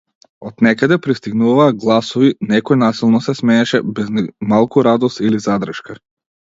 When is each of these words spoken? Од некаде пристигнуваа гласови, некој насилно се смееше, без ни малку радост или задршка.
Од 0.49 0.61
некаде 0.67 0.97
пристигнуваа 1.07 1.67
гласови, 1.83 2.31
некој 2.55 2.81
насилно 2.87 3.23
се 3.29 3.39
смееше, 3.43 3.85
без 4.01 4.13
ни 4.19 4.27
малку 4.55 4.89
радост 4.93 5.27
или 5.31 5.47
задршка. 5.51 6.03